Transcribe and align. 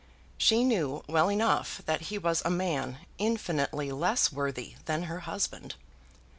She 0.35 0.63
knew 0.63 1.03
well 1.07 1.29
enough 1.29 1.83
that 1.85 2.05
he 2.09 2.17
was 2.17 2.41
a 2.43 2.49
man 2.49 3.01
infinitely 3.19 3.91
less 3.91 4.31
worthy 4.31 4.73
than 4.85 5.03
her 5.03 5.19
husband. 5.29 5.75